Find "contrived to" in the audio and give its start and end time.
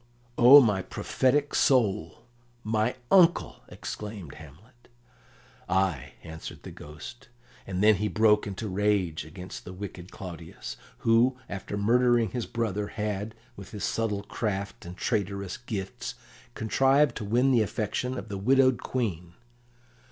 16.55-17.23